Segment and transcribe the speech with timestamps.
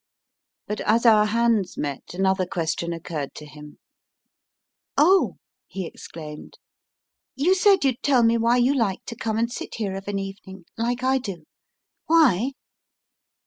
[0.65, 3.77] But as our hands met another question occurred to him.
[4.97, 6.57] Oh, he exclaimed,
[6.99, 9.93] * you said you d tell me why you likecl to come and sit here
[9.95, 11.45] of an evening, like I do.
[12.07, 12.53] Why